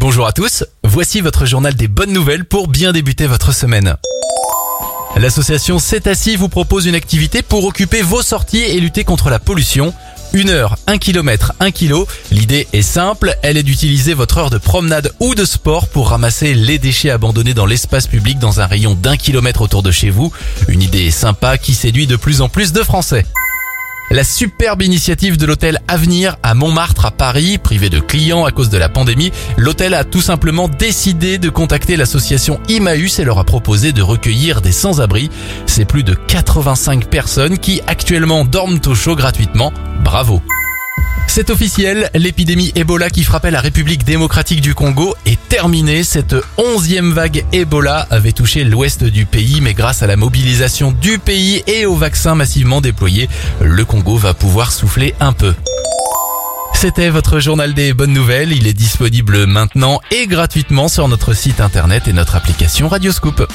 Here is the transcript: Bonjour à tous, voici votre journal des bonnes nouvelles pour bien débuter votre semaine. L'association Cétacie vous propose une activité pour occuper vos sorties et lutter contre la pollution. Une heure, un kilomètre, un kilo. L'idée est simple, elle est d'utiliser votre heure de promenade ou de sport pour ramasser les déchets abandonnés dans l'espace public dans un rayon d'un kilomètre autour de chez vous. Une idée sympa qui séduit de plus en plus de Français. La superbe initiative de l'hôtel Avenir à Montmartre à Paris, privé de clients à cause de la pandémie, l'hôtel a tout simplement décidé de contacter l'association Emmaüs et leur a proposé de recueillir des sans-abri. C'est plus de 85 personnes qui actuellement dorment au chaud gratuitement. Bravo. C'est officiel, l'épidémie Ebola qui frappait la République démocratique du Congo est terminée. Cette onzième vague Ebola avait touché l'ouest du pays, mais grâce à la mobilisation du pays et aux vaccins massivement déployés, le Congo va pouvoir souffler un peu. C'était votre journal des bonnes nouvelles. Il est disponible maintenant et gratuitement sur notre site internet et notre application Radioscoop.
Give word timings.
Bonjour 0.00 0.26
à 0.26 0.32
tous, 0.32 0.64
voici 0.82 1.20
votre 1.20 1.44
journal 1.44 1.74
des 1.74 1.86
bonnes 1.86 2.14
nouvelles 2.14 2.46
pour 2.46 2.68
bien 2.68 2.92
débuter 2.92 3.26
votre 3.26 3.52
semaine. 3.52 3.96
L'association 5.14 5.78
Cétacie 5.78 6.36
vous 6.36 6.48
propose 6.48 6.86
une 6.86 6.94
activité 6.94 7.42
pour 7.42 7.66
occuper 7.66 8.00
vos 8.00 8.22
sorties 8.22 8.62
et 8.62 8.80
lutter 8.80 9.04
contre 9.04 9.28
la 9.28 9.38
pollution. 9.38 9.92
Une 10.32 10.48
heure, 10.48 10.78
un 10.86 10.96
kilomètre, 10.96 11.52
un 11.60 11.70
kilo. 11.70 12.08
L'idée 12.30 12.66
est 12.72 12.80
simple, 12.80 13.36
elle 13.42 13.58
est 13.58 13.62
d'utiliser 13.62 14.14
votre 14.14 14.38
heure 14.38 14.48
de 14.48 14.56
promenade 14.56 15.12
ou 15.20 15.34
de 15.34 15.44
sport 15.44 15.86
pour 15.86 16.08
ramasser 16.08 16.54
les 16.54 16.78
déchets 16.78 17.10
abandonnés 17.10 17.52
dans 17.52 17.66
l'espace 17.66 18.06
public 18.06 18.38
dans 18.38 18.62
un 18.62 18.66
rayon 18.66 18.94
d'un 18.94 19.18
kilomètre 19.18 19.60
autour 19.60 19.82
de 19.82 19.90
chez 19.90 20.08
vous. 20.08 20.32
Une 20.68 20.80
idée 20.80 21.10
sympa 21.10 21.58
qui 21.58 21.74
séduit 21.74 22.06
de 22.06 22.16
plus 22.16 22.40
en 22.40 22.48
plus 22.48 22.72
de 22.72 22.82
Français. 22.82 23.26
La 24.12 24.24
superbe 24.24 24.82
initiative 24.82 25.36
de 25.36 25.46
l'hôtel 25.46 25.78
Avenir 25.86 26.36
à 26.42 26.54
Montmartre 26.54 27.06
à 27.06 27.12
Paris, 27.12 27.58
privé 27.58 27.90
de 27.90 28.00
clients 28.00 28.44
à 28.44 28.50
cause 28.50 28.68
de 28.68 28.76
la 28.76 28.88
pandémie, 28.88 29.30
l'hôtel 29.56 29.94
a 29.94 30.02
tout 30.02 30.20
simplement 30.20 30.66
décidé 30.66 31.38
de 31.38 31.48
contacter 31.48 31.96
l'association 31.96 32.58
Emmaüs 32.68 33.20
et 33.20 33.24
leur 33.24 33.38
a 33.38 33.44
proposé 33.44 33.92
de 33.92 34.02
recueillir 34.02 34.62
des 34.62 34.72
sans-abri. 34.72 35.30
C'est 35.66 35.84
plus 35.84 36.02
de 36.02 36.14
85 36.14 37.04
personnes 37.06 37.58
qui 37.58 37.82
actuellement 37.86 38.44
dorment 38.44 38.80
au 38.86 38.96
chaud 38.96 39.14
gratuitement. 39.14 39.72
Bravo. 40.02 40.42
C'est 41.32 41.50
officiel, 41.50 42.10
l'épidémie 42.12 42.72
Ebola 42.74 43.08
qui 43.08 43.22
frappait 43.22 43.52
la 43.52 43.60
République 43.60 44.02
démocratique 44.02 44.60
du 44.60 44.74
Congo 44.74 45.14
est 45.26 45.38
terminée. 45.48 46.02
Cette 46.02 46.34
onzième 46.58 47.12
vague 47.12 47.44
Ebola 47.52 48.08
avait 48.10 48.32
touché 48.32 48.64
l'ouest 48.64 49.04
du 49.04 49.26
pays, 49.26 49.60
mais 49.60 49.72
grâce 49.72 50.02
à 50.02 50.08
la 50.08 50.16
mobilisation 50.16 50.90
du 50.90 51.20
pays 51.20 51.62
et 51.68 51.86
aux 51.86 51.94
vaccins 51.94 52.34
massivement 52.34 52.80
déployés, 52.80 53.28
le 53.62 53.84
Congo 53.84 54.16
va 54.16 54.34
pouvoir 54.34 54.72
souffler 54.72 55.14
un 55.20 55.32
peu. 55.32 55.54
C'était 56.74 57.10
votre 57.10 57.38
journal 57.38 57.74
des 57.74 57.94
bonnes 57.94 58.12
nouvelles. 58.12 58.50
Il 58.50 58.66
est 58.66 58.72
disponible 58.72 59.46
maintenant 59.46 60.00
et 60.10 60.26
gratuitement 60.26 60.88
sur 60.88 61.06
notre 61.06 61.32
site 61.32 61.60
internet 61.60 62.08
et 62.08 62.12
notre 62.12 62.34
application 62.34 62.88
Radioscoop. 62.88 63.46